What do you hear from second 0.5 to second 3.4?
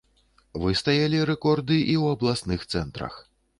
Выстаялі рэкорды і ў абласных цэнтрах.